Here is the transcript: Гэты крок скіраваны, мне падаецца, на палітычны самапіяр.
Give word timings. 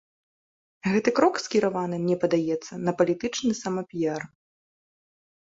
Гэты 0.93 1.09
крок 1.19 1.35
скіраваны, 1.43 1.95
мне 2.05 2.17
падаецца, 2.23 2.73
на 2.89 2.95
палітычны 3.03 3.53
самапіяр. 3.61 4.21